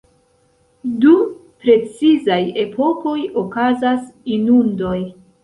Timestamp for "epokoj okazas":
2.65-4.03